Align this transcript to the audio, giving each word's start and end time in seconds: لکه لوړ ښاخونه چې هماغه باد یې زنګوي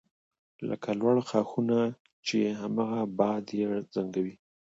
لکه 0.69 0.89
لوړ 0.99 1.15
ښاخونه 1.29 1.79
چې 2.27 2.37
هماغه 2.61 3.01
باد 3.19 3.45
یې 3.59 3.65
زنګوي 3.93 4.35